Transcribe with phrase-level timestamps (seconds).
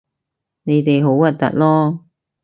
[0.63, 1.99] 你哋好核突囉